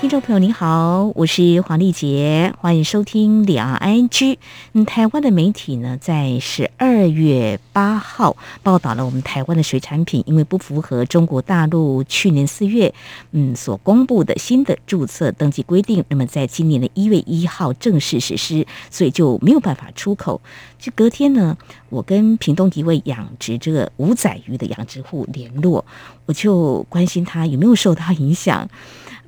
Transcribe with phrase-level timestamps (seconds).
[0.00, 4.36] 听众朋友您好，我是黄丽杰，欢迎收听两岸 ING。
[4.72, 12.94] 嗯，台湾的媒体呢，在十二月八号报道了我们台湾的水产品因为不符合中国大陆去年四月
[13.32, 20.40] 嗯所公布的新的注册登记规定，那么在今年的一月一号正式实施，所以就没有办法出口。
[20.78, 21.58] 就隔天呢，
[21.88, 25.84] 我跟屏东一位养殖这个五仔鱼的养殖户联络，
[26.26, 28.68] 我就关心他有没有受到影响。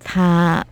[0.03, 0.65] 他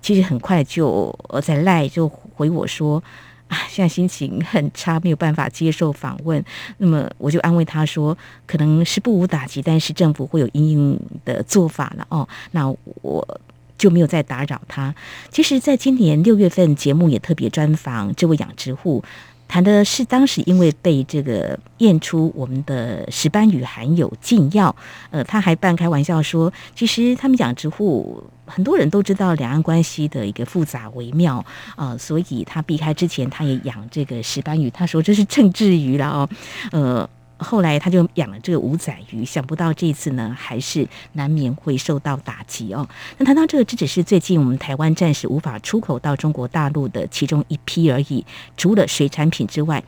[0.00, 3.02] 其实很快就呃在赖就回我说
[3.48, 6.42] 啊，现在心情很差，没有办法接受访问。
[6.78, 12.26] 那么我就安慰他说，可能是不无打击，但是政府会有因应的做法了哦。
[12.52, 12.66] 那
[13.02, 13.40] 我
[13.76, 14.94] 就没有再打扰他。
[15.30, 19.04] 其实，在今年六月份节目也特别专访这位养殖户。
[19.48, 24.74] 谈的是当时因为被这个验出我们的石斑鱼含有禁药，
[25.10, 36.28] 呃，他还半开玩笑说，其实他们养殖户很多人都知道两岸关系的一个复杂微妙啊，所以他避开之前他也养这个石斑鱼，他说这是政治鱼了哦，
[36.72, 37.08] 呃。
[37.38, 42.88] 后来他就养了这个五仔鱼，想不到这次呢，还是难免会受到打击哦。
[43.18, 48.24] 那谈到这个，这只是最近我们台湾暂时无法出口到中国大陆的其中一批而已。
[48.56, 49.82] 除了水产品之外，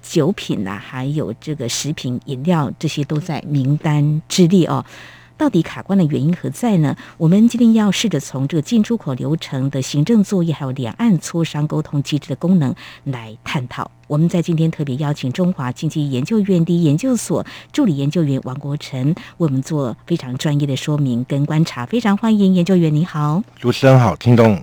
[0.00, 4.82] 酒品啊，还有这个食品饮料，这些都在名单之列哦。
[5.36, 6.96] 到底卡关的原因何在呢？
[7.18, 13.90] 我们今天要试着从这个进出口流程的行政作业，还有两岸磋商沟通机制的功能来探讨。
[14.06, 21.84] 我们在今天特别邀请中华经济研究院第一研究所助理研究员王国成为我们做非常专业的说明跟观察。
[21.84, 23.42] 非常欢迎研究员，你好。
[23.58, 24.60] 主持人好，听众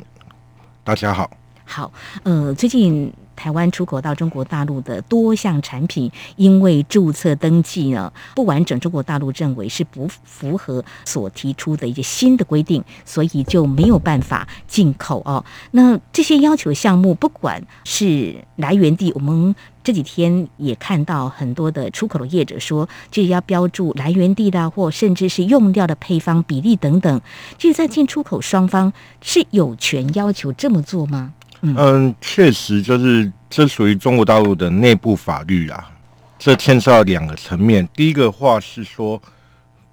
[0.83, 1.29] 大家好。
[1.65, 1.91] 好，
[2.23, 3.11] 呃，最近。
[3.35, 15.43] 台湾出口到中国大陆的多项产品，因为注册登记呢不完整，中国大陆认为是不符合所提出的一些新的规定，所以就没有办法进口哦。
[15.71, 27.21] 那这些要求项目，不管是来源地，我们这几天也看到很多的出口的业者说，就要标注来源地的，或甚至是用料的配方比例等等。
[27.57, 31.33] 就，在进出口双方是有权要求这么做吗？
[31.61, 35.91] 嗯，确实就是这属于中国大陆的内部法律啊。
[36.39, 37.87] 这牵涉到两个层面。
[37.93, 39.21] 第一个话是说，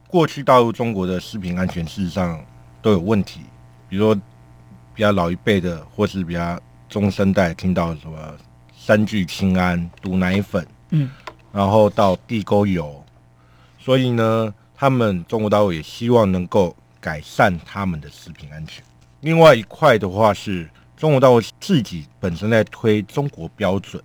[0.06, 2.42] 过去大陆中国的食品安全事实上
[2.80, 3.40] 都有问题，
[3.86, 4.14] 比如说
[4.94, 6.58] 比较老一辈的，或是比较
[6.88, 8.16] 中生代听到什么
[8.74, 11.10] 三聚氰胺、毒奶粉，嗯，
[11.52, 13.04] 然后到地沟油，
[13.78, 18.82] 所以呢，他们中国大陆也希望能够改善他们的食品安全。
[19.20, 20.66] 另外一块的话是。
[20.98, 24.02] 中国大陆自己本身在推中国标准，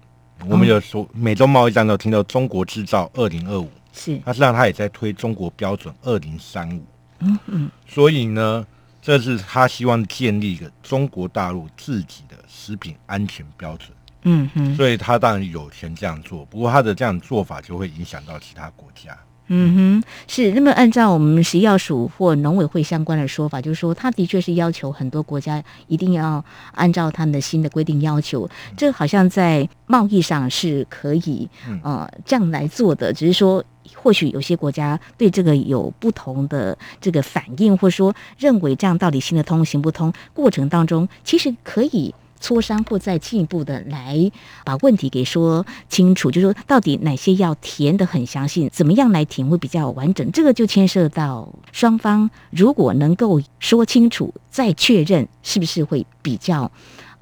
[0.48, 6.86] 我们有时候美中贸易战都听到中国制造二零二五，是，那实际上他也在推中国标准二零三五，
[7.18, 8.64] 嗯嗯，所以呢，
[9.02, 13.90] 这是他希望建立一个中国大陆自己的食品安全标准，
[14.22, 19.18] 嗯哼，所以他当然有权这样做，不过他的这样做法就会影响到其他国家。
[19.48, 28.50] 嗯哼，是那么按照我们食药署或农委会相关的说法，就是说，他的确是要求很多国家一定要按照他们的新的规定要求。
[28.78, 31.48] 这好像在贸易上是可以
[31.84, 33.64] 呃这样来做的，只是说
[33.96, 40.12] 或许有些国家对这个有不同的这个反应，或者说认为这样到底行得通行不通？
[40.34, 42.16] 过程当中其实可以。
[42.44, 44.30] 磋商或再进一步的来
[44.66, 50.30] 把问题给说清楚，就是说到底哪些要填的很详细，怎么样来填会比较完整？
[50.34, 56.70] 这个就牵涉到双方如果能够说清楚再确认，是不是会比较。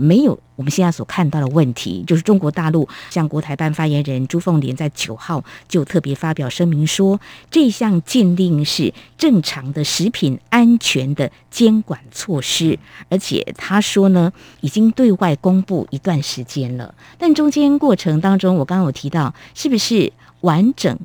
[0.02, 7.20] 没有我们现在所看到的问题，就是中国大陆像国台办发言人朱凤莲在九号就特别发表声明说，
[7.50, 12.78] 这项禁令是正常的食品安全的监管措施，
[13.10, 20.12] 而且他说呢，已经对外公布一段时间了，但中间过程当中，我刚刚有提到，是不是
[20.42, 21.00] 完整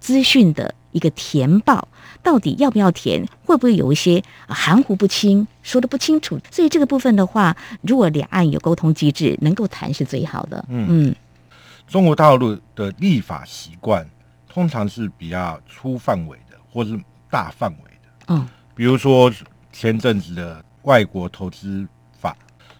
[0.00, 1.86] 资讯的一个填报？
[2.22, 3.26] 到底要不要填？
[3.44, 6.40] 会不会有一些含糊不清，说的不清楚？
[6.50, 10.64] 所以这个部分的话，如果两岸有沟通机制，能够谈是最好的。
[10.68, 11.14] 嗯嗯，
[11.86, 14.08] 中国大陆的立法习惯
[14.48, 16.98] 通常是比较粗范围的，或是
[17.28, 18.08] 大范围的。
[18.28, 19.30] 嗯，比如说
[19.72, 21.86] 前阵子的外国投资
[22.18, 22.34] 法，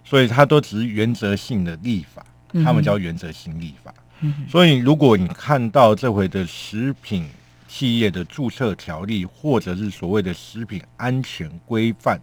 [0.05, 2.25] 所以它都只是原则性的立法，
[2.64, 3.93] 他们叫原则性立法。
[4.20, 7.26] 嗯，所以如果你看到这回的食品。
[7.75, 12.21] 企业的注册条例，或者是所谓的食品安全规范，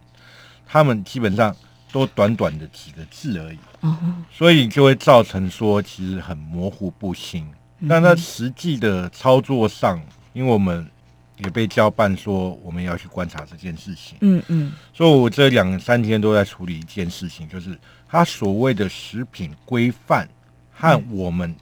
[0.64, 1.54] 他们基本上
[1.92, 3.94] 都短短的几个字而已，哦，
[4.30, 7.46] 所以就会造成说其实很模糊不清。
[7.78, 10.02] 那在实际的操作上，
[10.32, 10.90] 因为我们
[11.36, 17.78] 也被交办说我们要去观察这件事情，嗯嗯，所以我这两三天都在处理一件事情，就是
[18.08, 20.26] 他所谓的食品规范
[20.72, 21.54] 和我们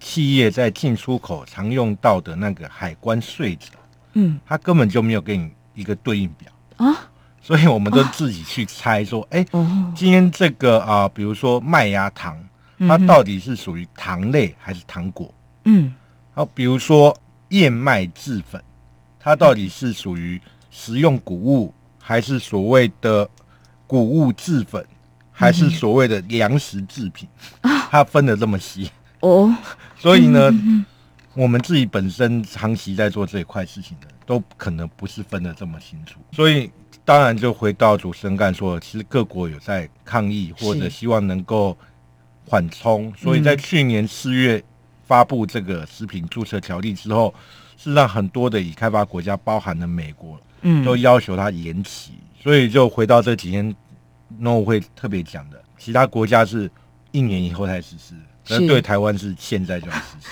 [0.00, 3.70] 企业在进出口常用到的那个海关税则，
[4.14, 6.52] 嗯，它根本就没有给你一个对应表。
[6.76, 7.10] 啊。
[7.40, 12.36] 所以我们都自己去猜说，哎、哦，今天这个啊、呃，比如说麦芽糖，
[12.80, 15.32] 它到底是属于糖类还是糖果？
[15.64, 15.94] 嗯，
[16.34, 17.16] 好，比如说
[17.50, 18.62] 燕麦制粉，
[19.18, 20.38] 它到底是属于
[20.70, 23.26] 食用谷物，还是所谓的
[23.86, 24.84] 谷物制粉，
[25.32, 27.26] 还是所谓的粮食制品？
[27.62, 29.54] 它分的这么细哦。
[29.96, 30.50] 所以呢，
[31.34, 36.70] 我们自己本身长期在做这一块事情的，都可能不是分得这么清楚，所以。
[37.04, 41.74] 当然，就回到主持人刚才说，其实各国有在抗议，或者希望能够
[42.44, 43.10] 缓冲。
[43.16, 44.62] 所以在去年四月
[45.06, 47.34] 发布这个食品注册条例之后，
[47.78, 52.12] 是让很多的已开发国家，包含了美国，嗯，都要求它延期。
[52.38, 53.74] 所以就回到这几天，
[54.36, 56.70] 那我会特别讲的，其他国家是
[57.10, 58.12] 一年以后才实施，
[58.50, 60.28] 而对台湾是现在就要实施。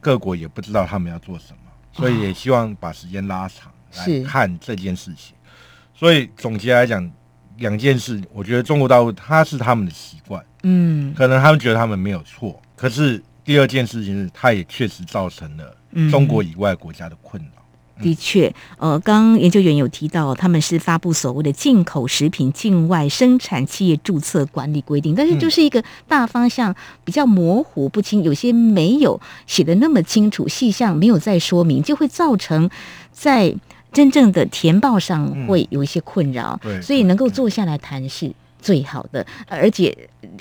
[0.00, 5.34] 各国也不知道他们要做什么，所以也希望把时间拉长来看这件事情。
[5.94, 7.10] 所以总结来讲，
[7.58, 15.76] 两件事，我觉得中国大陆它是他们的习惯，嗯，可能他们觉得他们没有错，可是第二件事情是，它也确实造成了
[16.10, 17.59] 中国以外国家的困扰。
[18.00, 26.74] 嗯、的确，呃，刚刚研究员有提到，他们是发布所谓的进口食品境外生产企业注册管理规定，但是就是一个大方向
[27.04, 32.70] 比较模糊不清，有些没有写的那么清楚，细项没有再说明，就会造成
[33.12, 33.54] 在。
[33.92, 39.24] 真正的填报上会有一些困扰，嗯、所以能够坐下来谈是最好的。
[39.46, 39.96] 而且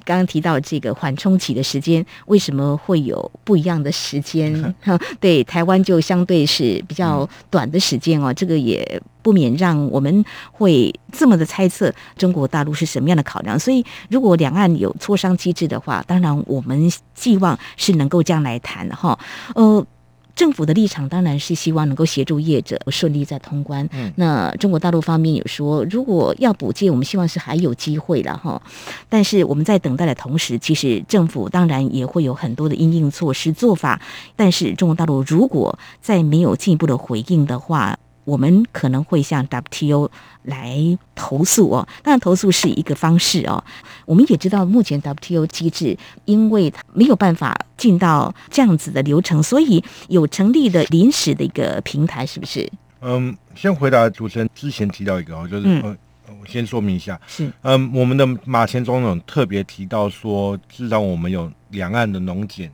[0.05, 4.75] 刚刚提到这个缓冲期的时间，为什么会有不一样的时间？
[5.19, 8.33] 对，台湾就相对是比较短的时间哦。
[8.33, 13.57] 这个也不免让我们会这么的猜测中国大陆是什么样的考量。
[13.59, 19.17] 所以，如果两岸有磋商机制的话，当然我们寄望是能够这样来谈哈。
[19.55, 19.85] 呃。
[20.35, 23.87] 政府的立场当然是希望能够协助业者顺利再通关。
[23.91, 28.61] 嗯，那中国大陆方面有说，如果要补借，我们希望是还有机会了哈。
[29.09, 34.01] 但是我们在等待的同时，其实政府当然也会有很多的应应措施做法。
[34.35, 37.97] 但是中国大陆如果再没有进一步的回应的话，
[38.29, 40.09] 我们可能会向 WTO
[40.43, 43.63] 来投诉哦，当然投诉是一个方式哦。
[44.05, 52.69] 我们也知道，目前 WTO 机制因为没有办法进到这样子的流程，所以有成立的临时的一个平台，是不是？
[53.01, 55.97] 嗯，先回答主持人之前提到一个哦，就是嗯，
[56.39, 62.71] 我先说明一下，是嗯，我们的马前总统特别提到说，至少我们有两岸的农检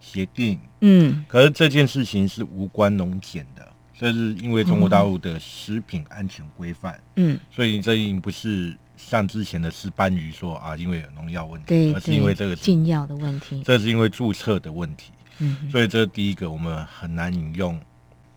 [0.00, 3.66] 协定，嗯，可是这件事情是无关农检的。
[3.96, 17.80] 这是因为中国大陆的食品安全规范，嗯，所以这已经不是像之前的石斑鱼说啊，因为有农药问题，对，而是因为这个禁药的问题，这是因为注册的问题，嗯，所以这是第一个，我们很难引用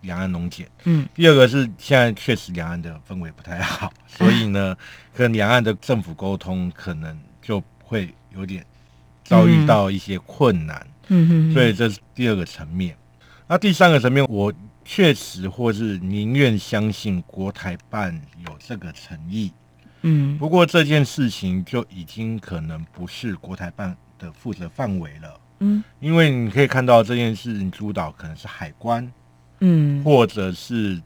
[0.01, 4.77] 两岸农检，嗯，第二个是现在确实两岸的氛围不太好， 所以呢，
[5.15, 8.63] 可能两岸的政府沟通可能就会有点
[9.23, 12.95] 遭遇到一些困难，嗯，所以这是第二个层面。
[13.47, 14.53] 那第三个层面，我。
[14.89, 19.51] 确实，或是宁愿相信国台办有这个诚意，
[20.03, 29.11] 嗯，不过这件事情就已经可能不是国台办的负责范围了，嗯，因为你可以看到这件事情主导可能是海关，
[29.59, 30.99] 嗯，或者是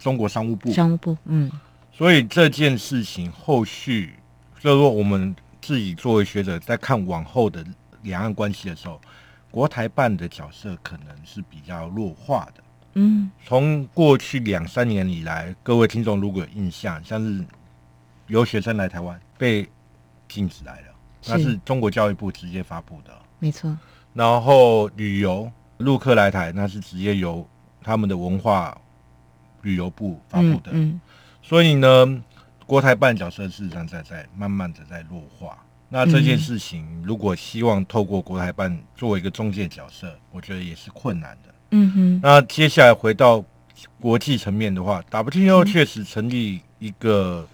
[0.00, 1.48] 中国商务部，商务部，嗯，
[1.92, 4.14] 所以这件事情后续，
[4.58, 7.64] 就是说我们自己作为学者在看往后的
[8.02, 9.00] 两岸关系的时候，
[9.48, 12.64] 国台办的角色可能是比较弱化的。
[12.98, 17.44] 嗯，从过去两三年以来，各位听众如果有印象，像是
[18.26, 19.68] 留学生来台湾被
[20.26, 20.88] 禁止来了，
[21.28, 23.76] 那是中国教育部直接发布的，没错。
[24.14, 27.48] 然后旅游陆客来台，那是直接由
[27.80, 28.76] 他们的文化
[29.62, 30.72] 旅游部发布的。
[30.72, 31.00] 嗯，嗯，
[31.40, 32.22] 所以呢，
[32.66, 35.56] 国台办角色事实上在在慢慢的在弱化。
[35.88, 41.54] 那这件事情如果希望透过国台办作为一个中介角色，我觉得也是困难的。
[41.70, 43.44] 嗯哼，那接下来回到
[44.00, 47.46] 国际层面的话，WTO 确实成立一个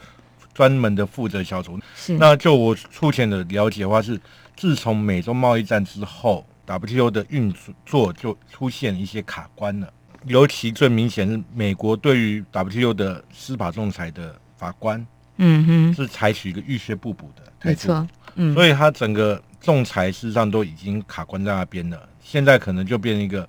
[0.53, 1.79] 专门的负责小组。
[1.95, 4.21] 是，那就我粗浅的了解的话，是
[4.57, 7.53] 自从美中贸易战之后，WTO 的运
[7.85, 9.93] 作就出现一些卡关了。
[10.27, 15.07] 尤其最明显是美国对于 WTO 的司法仲裁的法官
[15.37, 23.47] 嗯哼，是采取一个遇削不补的态度，没错，嗯，所以他整个仲裁事实上都已经卡关在那边了，现在可能就变成一个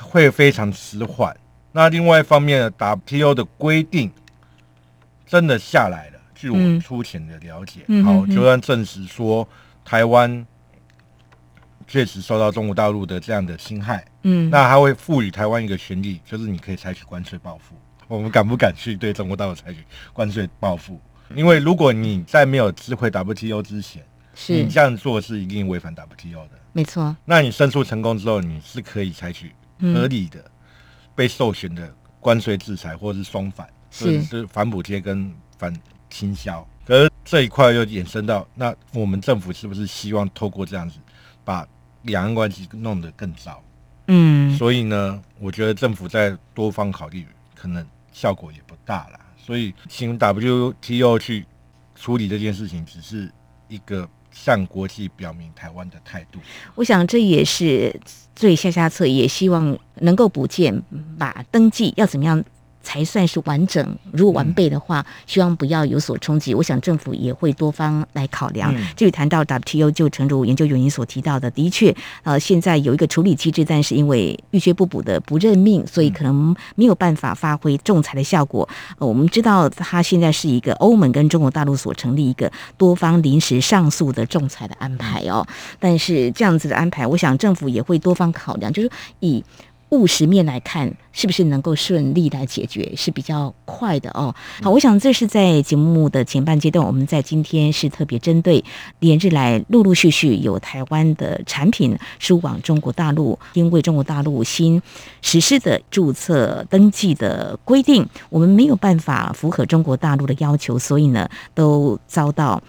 [0.00, 1.36] 会非常迟缓。
[1.72, 4.10] 那另外一方面，WTO 的规定
[5.26, 9.46] 真的下来了，据我粗浅的了解，嗯、好，就算证实说
[9.84, 10.46] 台湾
[11.86, 17.74] 确实受到中国大陆的这样的侵害，嗯，那还会赋予台湾一个权利，就是你可以采取关税报复。
[18.08, 19.80] 我们敢不敢去对中国大陆采取
[20.12, 21.00] 关税报复？
[21.34, 24.02] 因为如果你在没有知会 WTO 之前，
[24.34, 26.50] 是你这样做是一定违反 WTO 的。
[26.72, 27.14] 没错。
[27.24, 30.44] 那你申诉成功之后，你是可以采取合理的
[31.14, 35.74] 被授权的关税制裁，或者是双反，是是反补贴跟反
[36.10, 36.66] 倾销。
[36.84, 40.98] 可是这一块又衍生到，那我们政府是不是希望透过这样子
[41.44, 41.66] 把
[42.02, 43.62] 两岸关系弄得更糟？
[44.08, 44.56] 嗯。
[44.56, 47.86] 所以呢，我觉得政府在多方考虑，可能。
[48.12, 51.44] 效果也不大啦，所以请 WTO 去
[51.94, 53.30] 处理这件事情，只是
[53.68, 54.08] 一个
[54.44, 56.38] 向国际表明台湾的态度。
[56.74, 57.98] 我想这也是
[58.34, 60.82] 最下下策，也希望能够补件，
[61.18, 62.44] 把登记要怎么样。
[62.86, 63.84] 才算是完整。
[64.12, 66.54] 如果完备的话，嗯、希望不要有所冲击。
[66.54, 68.72] 我想政府也会多方来考量。
[68.76, 78.68] 嗯、至于谈到 WTO，就诚如研究员所提到的，的确，呃，现在有一个处理机制，但是因为遇削不补的不认命，所以可能没有办法发挥仲裁的效果。
[78.98, 85.44] 呃，我们知道，它现在是一个欧盟跟中国大陆所成立一个多方临时上诉的仲裁的安排哦。
[85.80, 88.88] 但是这样子的安排，我想政府也会多方考量，就是
[89.18, 89.42] 以。
[89.90, 94.34] 务实面来看，是不是能够顺利来解决是比较快的哦。
[94.62, 98.64] 好，我想这是在节目的前半阶段，我们在今天是特别针对
[98.98, 104.82] 连日来陆陆续续有台湾的产品输往中国大陆，因为中国大陆新
[105.22, 112.60] 实施的注册登记的规定，我们没有办法符合中国大陆的要求，所以呢，都遭到。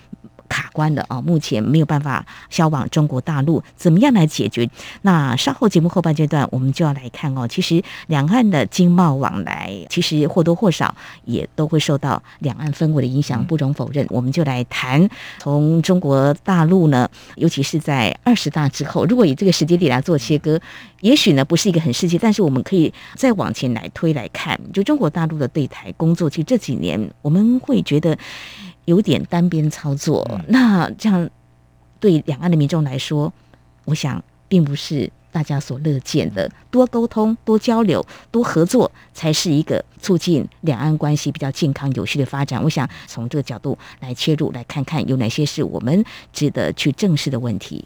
[0.47, 4.69] 卡关的啊，目前没有办法销往中国大陆，怎么样来解决？
[5.01, 7.47] 那稍后节目后半阶段，我们就要来看哦。
[7.47, 10.93] 其实两岸的经贸往来，其实或多或少
[11.25, 14.05] 也都会受到两岸氛围的影响，不容否认。
[14.09, 20.59] 我们就来谈从中国大陆呢，尤其是在二十大之后，如果以这个时间点来做切割，
[21.01, 28.17] 也许呢不是一个很世界，但是我们可以再往前来推来看，就中国大陆的对台工作，其实这几年我们会觉得。
[28.87, 31.29] 有点单边操作，那这样
[31.99, 33.31] 对两岸的民众来说，
[33.83, 36.49] 我想并不是大家所乐见的。
[36.71, 42.63] 多沟通、多交流、多合作，才是一个促进两岸关系比较健康、有序的发展。
[42.63, 47.85] 我想从这个角度来切入，来看看有哪些是我们值得去正视的问题。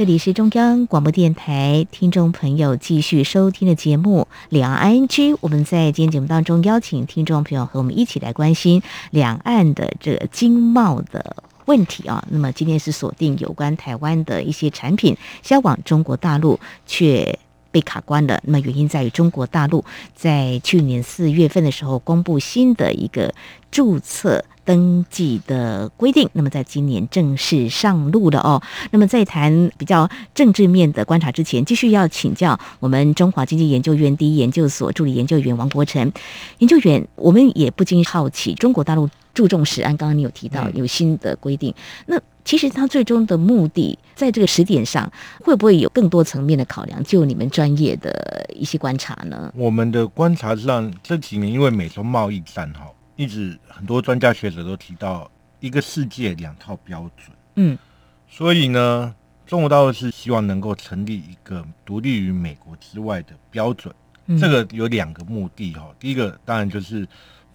[0.00, 5.34] 这里是中央广播电台，听众朋友继续收听的节目《两岸 N G》。
[5.42, 12.24] 我们在今天节目当中邀请听众朋友和我们一起来关心两岸的这个经贸的问题啊。
[12.30, 17.38] 那么今天是锁定有关台湾的一些产品销往中国大陆，却
[17.70, 18.40] 被卡关了。
[18.44, 19.84] 那么原因在于中国大陆
[20.14, 23.34] 在去年四月份的时候公布新的一个
[23.70, 24.44] 注册。
[24.62, 28.62] 登记的规定，那么在今年正式上路了哦。
[28.92, 36.12] 那么在谈比较政治面的观察之前，继续要请教我们中华经济研究院第一研究所助理研究员王国成
[36.58, 37.04] 研究员。
[37.16, 41.74] 我们也不禁好奇，中国大陆注重食安，刚刚你有提到有新的规定，
[42.06, 45.08] 那其实它最终的目的，在这个时点上，
[45.44, 47.00] 会不会有更多层面的考量？
[47.04, 49.52] 就你们专业的一些观察呢？
[49.54, 52.90] 我们的观察上，这几年因为美中贸易战哈。
[53.14, 55.30] 一直很多专家学者都提到
[55.60, 57.78] 一个世界两套标准，嗯，
[58.28, 59.14] 所以呢，
[59.46, 63.94] 中国大陆是希望能够成立一个独立于美国之外的标准，
[64.40, 65.88] 这个有两个目的哈。
[66.00, 67.06] 第一个当然就是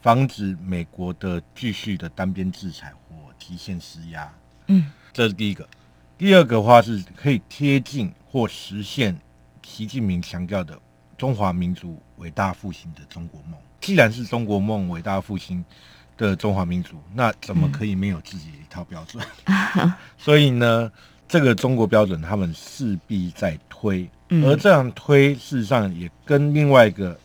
[0.01, 4.31] 防止美国的继续的单边制裁或极限施压，
[4.67, 5.67] 嗯，这是第一个。
[6.17, 9.17] 第二个话是可以贴近或实现
[9.63, 10.79] 习近平强调的
[11.17, 13.59] 中华民族伟大复兴的中国梦。
[13.81, 15.63] 既然是中国梦伟大复兴
[16.17, 19.23] 的中华民族，那怎么可以没有自己的一套标准？
[19.45, 20.91] 嗯、 所以呢，
[21.27, 27.19] 这个中国标准他们势必在推，而这样推事实上也跟另外一个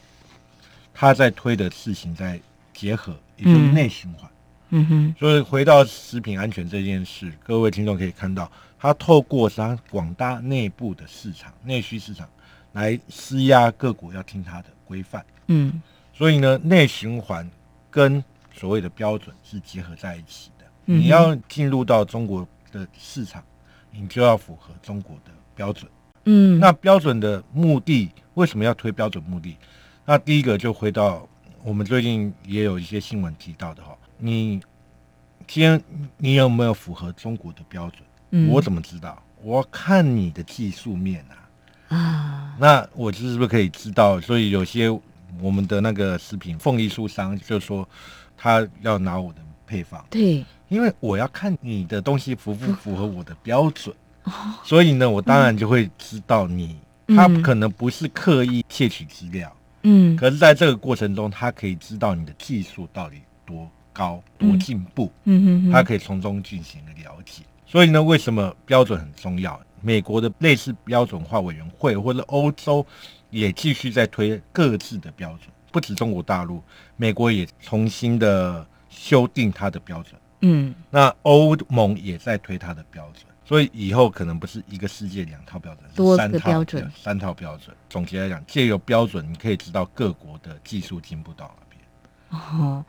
[0.93, 2.39] 他在推的事情在
[2.75, 4.29] 结合，也就是内循环。
[4.71, 12.29] 嗯哼，所以回到食品安全这件事，各位听众可以看到，它透过它广大内部的市场、内需市场
[12.73, 15.25] 来施压各国要听它的规范。
[15.49, 17.49] 嗯，所以呢，内循环
[17.91, 18.23] 跟
[18.55, 20.65] 所谓的标准是结合在一起的。
[20.87, 23.43] 嗯、你要进入到中国的市场，
[23.91, 25.91] 你就要符合中国的标准。
[26.27, 29.57] 嗯，那标准的目的为什么要推标准目的？
[30.05, 31.29] 那第一个就回到
[31.65, 33.97] 我们最近也有一些新闻提到的哈。
[34.21, 34.61] 你
[35.47, 35.83] 今天
[36.19, 38.03] 你有没有符合中国的标准？
[38.31, 39.21] 嗯，我怎么知道？
[39.43, 41.97] 我看你的技术面啊。
[41.97, 44.21] 啊，那我是不是可以知道？
[44.21, 44.89] 所以有些
[45.41, 47.89] 我们的那个食品凤梨酥商就说
[48.37, 53.07] 他要拿我的配方，对，因为我要看你的东西符不符合。
[53.07, 53.95] 我的标准，
[54.63, 56.77] 所以呢，我当然就会知道你，
[57.09, 63.69] 他可能不是刻意窃取资料，嗯，可是在这个过程中，他可以知道你的技术到底多。
[63.93, 67.43] 高多进步，嗯哼哼，他可以从中进行的了解。
[67.67, 69.61] 所以呢，为什么标准很重要？
[69.81, 72.85] 美国的类似标准化委员会或者欧洲
[73.31, 76.63] 也继续在推各自的标准，不止中国大陆，
[76.97, 80.21] 美国也重新的修订它的标准。
[80.43, 87.75] 嗯，那欧盟也在推它的标准，所以以后可能不是一个世界两套标准，三个标准，三套标准。
[87.89, 92.41] 总结来讲，借由标准，你可以知道各国的技术进步到哪边。
[92.59, 92.85] 哦。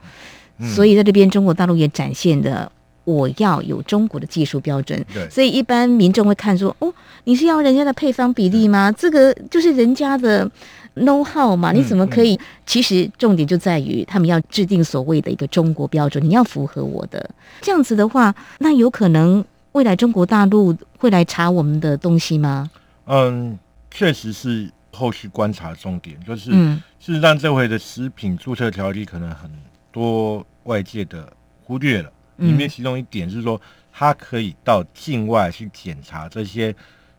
[0.61, 2.71] 所以在这边，中国大陆也展现的，
[3.03, 5.03] 我要有中国的技术标准。
[5.13, 8.91] 对，所以一般民众会看说，哦，你是要人家的配方比例吗？
[8.91, 10.49] 这个就是人家的
[10.95, 12.39] know how 嘛，你怎么可以？
[12.65, 17.29] 其实重点就在于他们要制定所谓的一个中国标准，你要符合我的。
[17.61, 22.69] 这样子的话，那有可能未来中国大陆会来查我们的东西吗？
[23.05, 23.57] 嗯，
[23.89, 29.49] 确实是后续观察重点，就是，嗯，事实上这回的食品注册条例可能很
[29.91, 30.45] 多。
[30.63, 31.31] 外界的
[31.63, 33.59] 忽略了，里面其中一点是说，
[33.91, 36.73] 他可以到境外去检查这些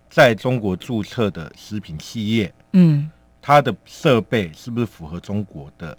[0.08, 5.96] 在中国注册的食品企业，嗯，它的设备是不是符合中国的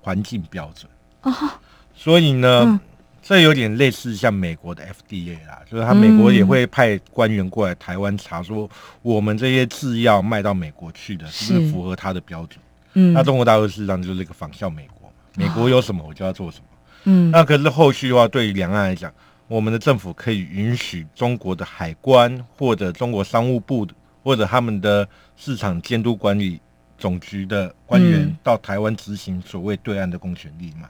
[0.00, 0.90] 环境标准？
[1.22, 1.50] 哦，
[1.94, 2.80] 所以呢，嗯、
[3.22, 8.68] 这有点类似像美国的 FDA 啦，就是他美国也会派官员过来台湾查，说
[9.00, 11.54] 我们这些制药卖到美国去的是。
[11.54, 12.60] 不是符合他的标准？
[12.92, 16.64] 嗯，那中国大陆事实上就是一个仿效美国嘛，美国有什么我就要做什么。
[17.04, 19.12] 嗯，那可是后续的话，对于两岸来讲，
[19.46, 23.86] 我们的政府可以允许中国的海关或者中国商务部
[24.22, 26.60] 或者他们的市场监督管理
[26.96, 30.88] 总局的官员到台湾执行所谓对岸的公权力嘛？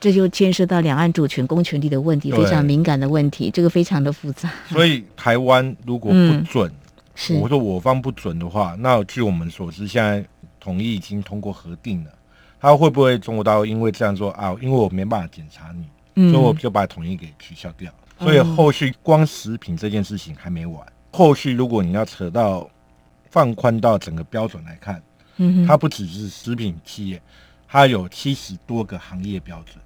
[0.00, 4.50] 这就牵涉到两岸主权公权力的问题，非常敏感的问题，这个非常的复杂。
[4.68, 6.70] 所以台湾如果不准，
[7.14, 10.22] 是我说我方不准的话，那据我们所知，现在
[10.58, 12.10] 统一已经通过核定了。
[12.64, 14.56] 他会不会中国大陆因为这样做啊？
[14.58, 17.92] 因为我没办法检查你，嗯、所以我就把统一给取消掉。
[18.18, 20.80] 所以后续光食品这件事情还没完。
[20.86, 22.66] 嗯、后续如果你要扯到
[23.28, 25.02] 放宽到整个标准来看，
[25.36, 27.20] 嗯、它不只是食品企业，
[27.68, 29.76] 它有七十多个行业标准。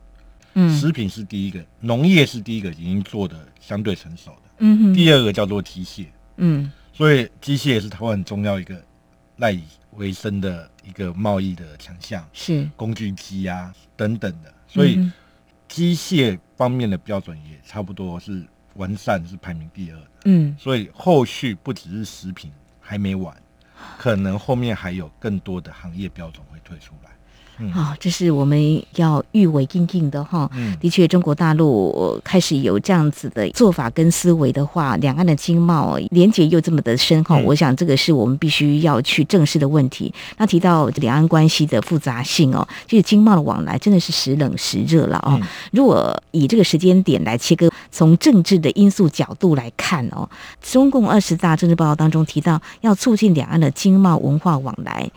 [0.55, 4.43] 嗯，食品是第一个，农业是第一个，已经做的相对成熟的。
[4.59, 6.07] 嗯，第二个叫做机械。
[6.37, 8.81] 嗯，所以机械也是台湾很重要一个
[9.39, 9.65] 赖以
[9.99, 10.71] 为生的。
[10.89, 14.99] 一个贸易的强项是工具机啊等等的，所以
[15.69, 18.43] 机械方面的标准也差不多是
[18.77, 20.07] 完善，是排名第二的。
[20.25, 23.37] 嗯，所以后续不只是食品还没完，
[23.99, 27.11] 可能后面还有更多的行业标准会推出来。
[27.73, 30.49] 好、这是我们要预为应应的哈。
[30.55, 40.13] 嗯，的确，中国大陆开始有这样子的做法跟思维的话，两岸的经贸连结又这么的深厚，嗯、我想这个是我们必须要去正视的问题。
[40.37, 45.39] 那提到两岸关系的复杂性哦，就是经贸的往来真的是时冷时热了哦。
[45.41, 45.43] 嗯、
[45.73, 50.29] 如果以这个时间点来切割，从政治的因素角度来看哦，
[50.63, 55.11] 中共二十大政治报告当中提到要促进两岸的经贸文化往来。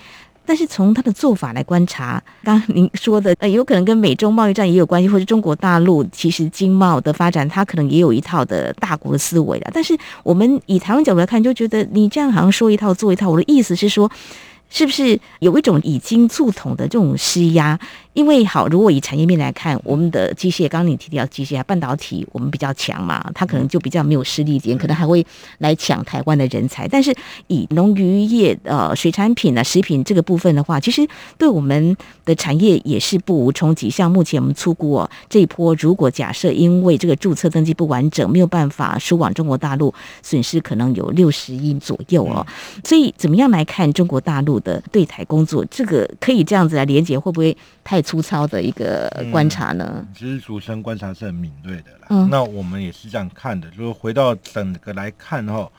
[0.45, 9.71] 但是从他的做法来观察，刚您说的，呃，有可能跟美中贸易战也有关系，或者中国大陆其实经贸的发展，它可能也有一套的大国思维了。
[9.73, 13.29] 但是我们以台湾角度来看，就觉得你这样好像说一套做一套。
[13.29, 14.11] 我的意思是说，
[14.71, 17.77] 是不是有一种已经促统的这种施压？
[18.13, 25.25] 因为好，如果以产业面来看，我们的机械，刚刚你提到机械啊，半导体我们比较强嘛，它可能就比较没有施力点，可能还会
[25.59, 26.85] 来抢台湾的人才。
[26.87, 27.13] 但是
[27.47, 31.07] 以农渔业、呃水产品啊、食品这个部分的话，其实
[31.37, 33.89] 对我们的产业也是不无冲击。
[33.89, 42.45] 像目前我们出估哦，这一波如果假设因为这个注册登记不完整，没有办法输往中国大陆，损失可能有六十亿左右哦。
[42.83, 49.93] 所以怎么样来看中国大陆的对台工作，这个可以这样子来连接，会不会太粗糙的一个观察呢？
[49.97, 52.07] 嗯、其实主持人观察是很敏锐的啦。
[52.09, 55.71] 嗯，那我们也是这样看的，就是回到整个来看哈，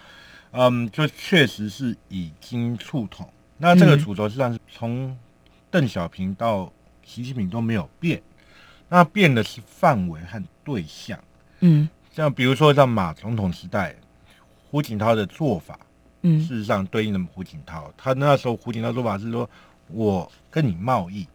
[0.53, 3.29] 嗯，就确实是已经触统。
[3.59, 5.17] 那这个主轴实际上是从
[5.71, 6.73] 邓小平到
[7.05, 8.21] 习近平都没有变，
[8.89, 11.19] 那变的是范围和对象。
[11.61, 13.95] 嗯，像比如说像马总统时代，
[14.69, 15.79] 胡锦涛的做法，
[16.23, 19.49] 嗯，事实上对应的胡锦涛，他那时候胡锦涛做法是说，
[19.89, 21.27] 我跟你贸易，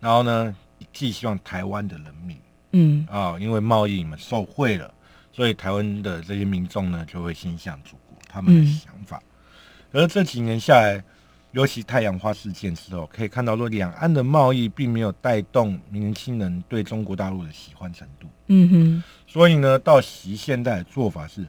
[0.00, 0.54] 然后呢，
[0.92, 2.36] 寄希望台湾的人民，
[2.72, 4.92] 嗯啊、哦，因为贸易你们受贿了，
[5.32, 9.22] 所以台湾的这些民众呢就会心向祖国，他们的想法。
[9.90, 11.02] 嗯、而这几年下来，
[11.50, 18.28] 尤其太阳花事件之后，可以看到说，两岸的贸易并没有带动年轻人对中国大陆的喜欢程度。
[18.46, 19.04] 嗯哼。
[19.26, 21.44] 所以呢，到习现在的做法是，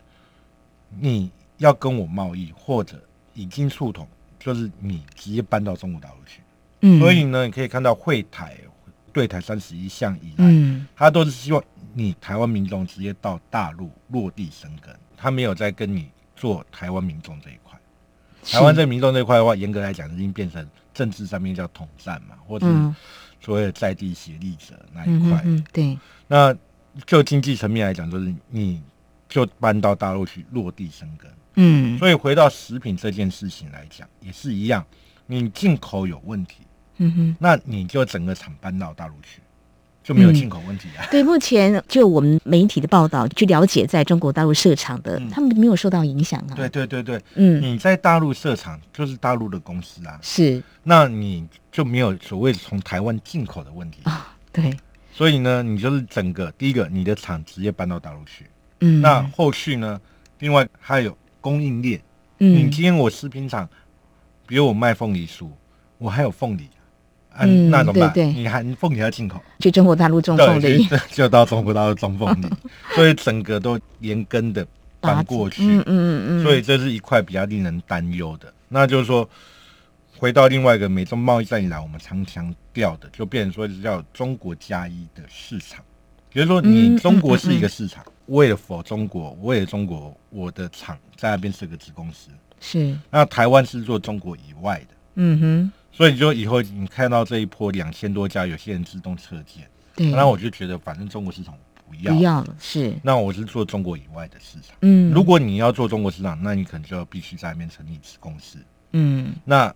[1.00, 3.00] 你要跟我贸易，或者
[3.36, 4.08] 已经触统，
[4.39, 6.41] 就是你直接搬到中国大陆去。
[6.82, 7.00] 嗯。
[7.00, 8.58] 所以呢，你可以看到会台
[9.13, 17.80] 对台三十一项以来，嗯，他都是希望你台湾民众直接到大陆落地生根，他没有在跟你做台湾民众这一块。
[18.43, 22.65] 台湾这民众这块的话，严格来讲，已经变成政治上面叫统战嘛，或者
[23.39, 25.39] 所谓的在地协力者那一块。
[25.45, 25.65] 嗯嗯。
[25.71, 26.00] 对。
[26.28, 26.56] 那
[27.06, 28.82] 就经济层面来讲，就是你
[29.30, 31.30] 就搬到大陆去落地生根。
[31.56, 31.98] 嗯。
[31.98, 34.86] 所以回到食品这件事情来讲，也是一样，
[35.28, 36.58] 你进口有问题，
[36.98, 39.42] 嗯哼，那你就整个厂搬到大陆去。
[40.04, 41.08] 就没有进口问题啊、嗯？
[41.12, 46.56] 对，目前就我们媒体的报道，去了解在中国大陆设厂的，嗯、他们没有受到影响啊。
[46.56, 54.42] 对对对对，嗯，你在大陆设厂就是大陆的公司啊，是，那你就没有所谓从台湾进口的问题啊、哦。
[54.52, 54.76] 对，
[55.14, 58.48] 所以呢，你就是整个第一个，你的厂直接搬到大陆去，
[58.80, 60.02] 嗯，那后续呢，
[60.40, 62.00] 另外还有供应链，
[62.40, 63.68] 嗯，你今天我食品厂，
[64.48, 65.50] 比如我卖凤梨酥，
[65.98, 66.70] 我还有凤梨。
[67.38, 68.14] 嗯，那怎么办？
[68.14, 72.48] 对对，你还凤梨要进口，去中国大陆种凤梨， 就到中国大陆种凤梨，
[72.94, 74.68] 所以整个都连根的
[75.00, 75.64] 搬过去。
[75.64, 78.54] 嗯嗯嗯，所以这是一块比较令人担忧的。
[78.68, 79.28] 那就是说，
[80.18, 85.82] 回到另外一个美中贸易战以来，我们常强调的，就变成说是叫中国加一的市场。
[86.30, 92.30] 比如说，你中国是一个市场，为了 for 中国，为了中国，我的厂在那边是个子公司。
[92.60, 92.98] 是。
[93.10, 94.96] 那台湾是做中国以外的。
[95.16, 95.72] 嗯哼。
[95.92, 101.54] 所以就以后你看到这一波两千多家，有些人自动撤件，对，那我就觉得反正中国市场
[101.90, 102.94] 不要不要了，是。
[103.04, 108.58] 那我是做中国以外的市场，嗯，如果你要做中国市场，那你可能就要必须在那边成立子公司，
[108.94, 109.74] 嗯，那。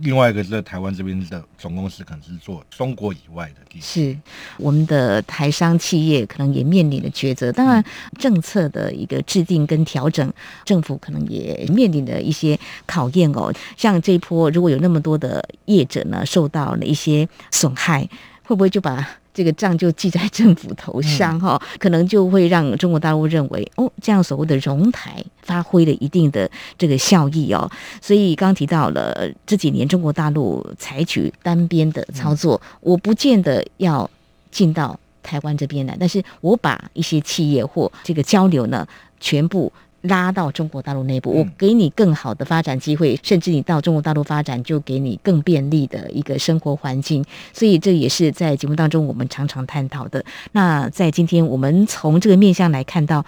[0.00, 3.82] 另外一个是在台湾这边的总公司，可能是做中国以外的地方。
[3.82, 4.16] 是
[4.56, 7.52] 我们的台商企业可能也面临的抉择。
[7.52, 7.82] 当然，
[8.18, 10.32] 政策的一个制定跟调整，
[10.64, 13.52] 政府可能也面临的一些考验哦。
[13.76, 18.08] 像这一波，如果有那么多的业者呢，受到了一些损害，
[18.44, 19.08] 会不会就把？
[19.34, 27.68] 这个账就记在政府头上哈，嗯、可能就会让中国大陆认为哦，这样所谓的融台发挥了一定的这个效益哦。
[28.00, 34.08] 所以刚刚提到了这几年中国大陆采取单边的操作，嗯、我不见得要
[34.50, 38.86] 进到台湾这边来，但是我把一些企业或这个交流呢，
[39.18, 39.72] 全部。
[40.04, 47.24] 拉到中国大陆内部，我给你更好的发展机会，甚至你到中国大陆发展，就给你更便利的一个生活环境。
[47.52, 50.24] 所以这也是在节目当中我们常常探讨的。
[50.52, 53.24] 那在今天，我们从这个面向来看到，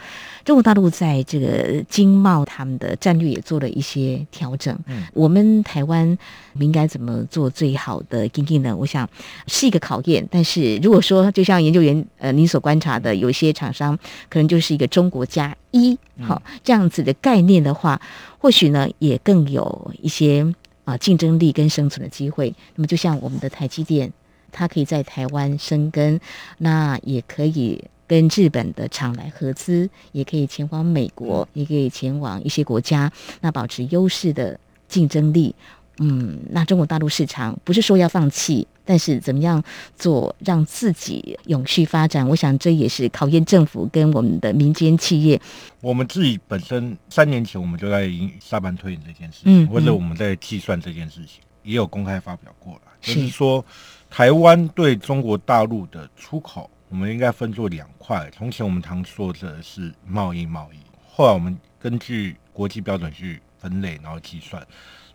[0.47, 4.79] 中国大陆在这个经贸他们的战略也做了一些调整。
[4.87, 6.17] 嗯，我们台湾
[6.61, 8.75] 应该怎么做最好的经济呢？
[8.77, 9.11] 我想
[9.49, 10.25] 是一个考验。
[10.31, 16.41] 但是如果说，就像研究员呃您所观察的，有些厂商可能就是一个中国加一，好。
[16.63, 18.01] 这样子的概念的话，
[18.39, 20.47] 或许呢也更有一些
[20.85, 22.55] 啊竞争力跟生存的机会。
[22.77, 24.13] 那么就像我们的台积电，
[24.53, 26.21] 它可以在台湾生根，
[26.59, 35.55] 那也可以跟日本的厂来合资，也可以前往美国，也可以前往一些国家，那保持优势的竞争力。
[35.99, 39.65] 嗯，那中国大陆市场不是说要放弃，但是怎么样
[39.97, 42.29] 做让自己永续发展？
[42.29, 45.41] 我想这也是考验政府跟我们的民间企业。
[45.81, 52.81] 我们自己本身三年前我们就在沙盘推演这件事情，嗯嗯、或者我们在计算这件事情，也有公开发表过了。
[53.01, 53.65] 是就是说，
[54.11, 58.31] 台湾对中国大陆的出口，我们应该分作两块。
[58.31, 64.65] 从前我们常说的是贸易贸易，后来我们根据国际标准去分类，然后计算。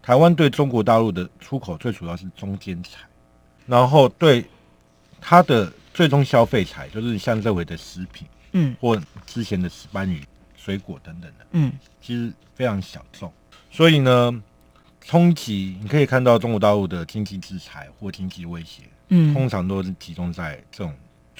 [0.01, 3.01] 台湾对中国大陆的出口最主要是中间材，
[3.67, 4.43] 然后对
[5.19, 10.23] 它的最终消费材，就是像这回的食品，嗯，或之前的石斑鱼、
[10.57, 13.31] 水果等等的，嗯，其实非常小众。
[13.69, 14.43] 所以呢，
[15.01, 20.91] 冲击，你可以看到中国大陆的经济制裁或经济威胁，嗯，通常都是集中在这种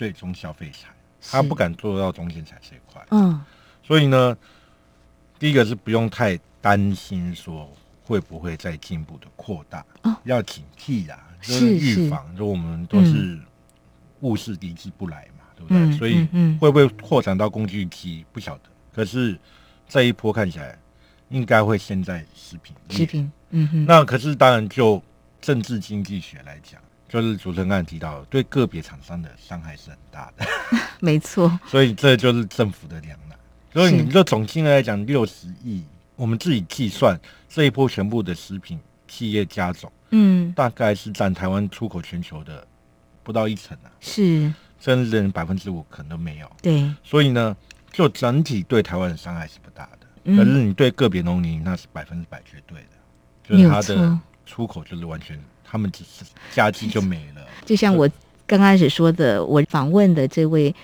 [0.02, 0.90] 最终消费财，
[1.30, 3.40] 他不敢做到中间财这一块，嗯，
[3.84, 4.36] 所以呢，
[5.38, 7.72] 第一个是不用太担心说
[8.04, 13.40] 会不会再进一步的扩大，哦，要警惕呀，就是预防，就我们都是
[14.22, 15.96] 物事敌之不来嘛，对不对？
[16.00, 16.28] 所以
[16.60, 19.38] 会不会扩展到工具机不晓得，可是
[19.88, 20.76] 这一波看起来。
[21.30, 23.86] 应该会先在食品，食品，嗯哼。
[23.86, 25.02] 那可是当然，就
[25.40, 26.82] 政治经济学来讲，
[27.12, 30.46] 就是主持人刚才提到，对个别厂商的伤害是很大的。
[31.02, 31.60] 没错。
[31.68, 33.38] 所以这就是政府的两难。
[33.74, 35.84] 所以你就总金额来讲，六十亿，
[36.16, 37.20] 我们自己计算
[37.50, 42.66] 这一波全部的食品企业加总，嗯，大概是占台湾出口全球的
[43.24, 43.92] 不到一成啊。
[44.00, 44.54] 是。
[44.80, 46.50] 甚至连百分之五可能都没有。
[46.62, 46.90] 对。
[47.04, 47.54] 所以呢，
[47.92, 50.36] 就整体对台湾的伤害是不大的。
[50.36, 52.88] 可是你对个别农民那是百分之百绝对的，
[53.44, 55.38] 就是他的出口就是完全，
[55.72, 57.42] 他们只是家境就没了。
[57.66, 58.10] 就像我
[58.46, 60.76] 刚开始说的，我访问的这位。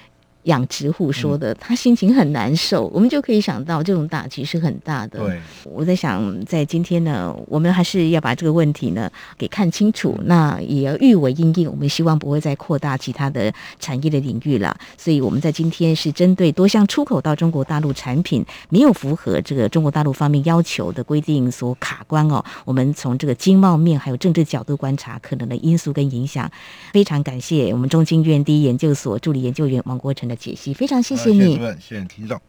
[0.44, 5.20] 养殖户说的，他心情很难受，我们就可以想到这种打击是很大的。
[5.20, 11.70] 对，我在想，在今天呢，我们还是要把这个问题呢给看清楚，那也要预为应应。
[11.70, 14.78] 我们希望不会再扩大其他的产业的领域了。
[14.98, 22.44] 所以我们在今天是针对多项出口到中国大陆产品没有符合这个中国大陆方面要求的规定所卡关哦。
[22.64, 26.50] 我们从这个经贸面还有政治角度观察可能的因素跟影响。
[26.94, 31.56] 非常感谢我们中经院第一研究所助理研究员王国成的解析，非常谢谢你。
[31.80, 32.40] 谢谢听众。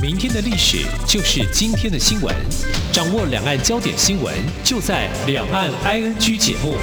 [0.00, 2.34] 明天的历史就是今天的新闻，
[2.92, 6.74] 掌握两岸焦点新闻，就在《两岸 ING》节目。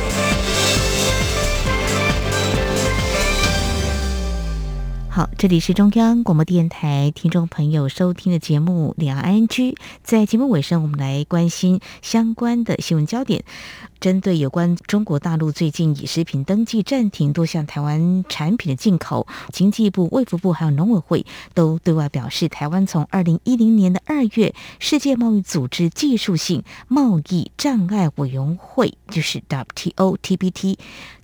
[5.16, 9.48] 好，这里是中央广播电台听众朋友收听的节目《两岸 ING》。
[10.02, 13.44] 在节目尾声，我们来关心相关的新闻焦点。
[14.00, 21.24] 针对有关中国大陆最近以食品登记暂停多项台湾产品的进口，经济部、卫福部还有农委会
[21.54, 30.78] 都对外表示，台湾从二零一零年的二月世界贸易组织技术性贸易障碍委员会，就是 WTO TBT。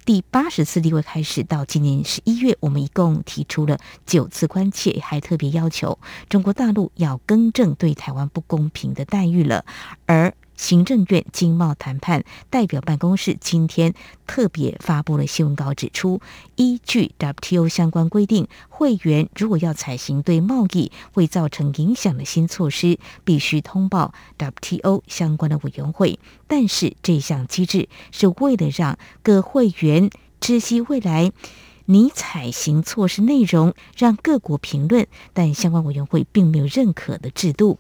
[0.10, 9.63] 第八十次例会开始到今年十一月，我们一共提出了九次关切，还特别要求中国大陆要更正对台湾不公平的待遇了。
[10.08, 13.93] 而行政院经贸谈判代表办公室今天
[14.28, 16.19] 特别发布了新闻稿，指出，
[16.58, 26.19] 依据 WTO 相关规定，会员如果要采行对贸易会造成影响的新措施，必须通报 WTO 相关的委员会。
[26.45, 30.10] 但是这项机制是为了让各会员
[30.41, 31.32] 知悉未来
[31.91, 37.80] 拟采行措施内容，让各国评论，但相关委员会并没有认可的制度。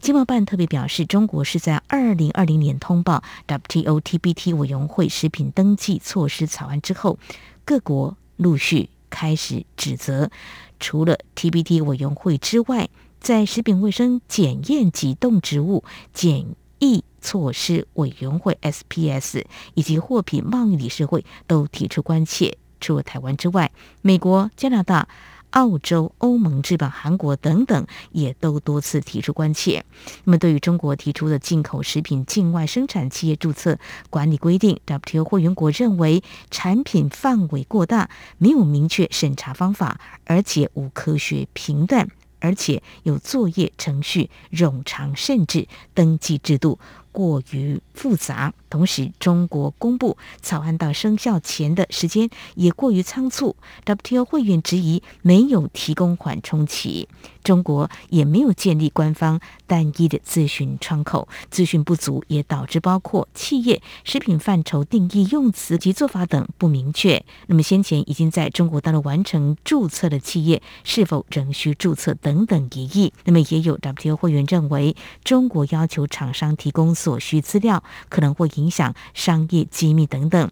[0.00, 7.16] 经贸办特别表示，中国是在二零二零年通报 WTO TBT 委员会食品登记措施草案之后，
[7.64, 10.32] 各国陆续开始指责，
[10.80, 12.88] 除了 TBT 委员会之外，
[13.20, 16.44] 在食品卫生检验及动植物检
[16.80, 22.58] 疫措施委员会 SPS 以及货品贸易理事会都提出关切。
[22.84, 25.08] 除了台湾之外，美国、加拿大、
[25.50, 29.82] 澳洲、欧盟、日本、韩国等等也都多次提出关切。
[30.24, 33.78] 那么，对于中国提出的进口食品境外生产企业注册
[34.10, 42.06] 管理规定，WTO 会员国认为产品范围过大，没有明确审查方法，而且无科学评断。
[42.40, 46.78] 而且有作业程序冗长，甚至登记制度
[47.14, 48.52] 过于复杂。
[48.68, 53.54] 同时，中国公布草案到生效前的时间也过于仓促。
[53.86, 57.08] WTO 会员质疑没有提供缓冲期，
[57.44, 67.24] 中国也没有建立官方单一的咨询窗口，资讯不足也导致包括企业、食品范畴定义、用词及做法等不明确。
[67.46, 73.12] 那么，先前已经在中国大陆完成注册的企业，是否仍需注册等等疑义。
[73.24, 80.50] 那么，也有 WTO 会员认为，中国要求厂商提供所需资料，可能会影响商业机密等等。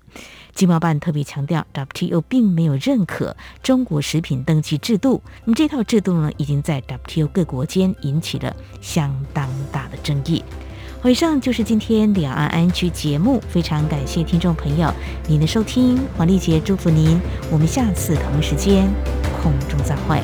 [0.55, 5.23] 经贸办特别强调，WTO 并没有认可中国食品登记制度。
[5.45, 10.45] 那么这套制度呢，已经在 WTO 各国间引起了相当大的争议。
[11.05, 14.93] 以上就是今天两岸安区节目，非常感谢听众朋友
[15.27, 17.19] 您的收听，黄丽杰祝福您，
[17.51, 18.89] 我们下次同一时间
[19.43, 20.21] 空中再会。